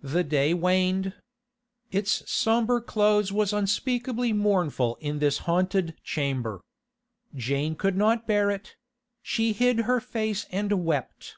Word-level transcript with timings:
The 0.00 0.24
day 0.24 0.54
waned. 0.54 1.12
Its 1.90 2.22
sombre 2.24 2.80
close 2.80 3.30
was 3.30 3.52
unspeakably 3.52 4.32
mournful 4.32 4.96
in 4.98 5.18
this 5.18 5.40
haunted 5.44 6.00
chamber. 6.02 6.62
Jane 7.34 7.74
could 7.74 7.94
not 7.98 8.26
bear 8.26 8.50
it; 8.50 8.76
she 9.20 9.52
hid 9.52 9.80
her 9.80 10.00
face 10.00 10.46
and 10.50 10.72
wept. 10.86 11.36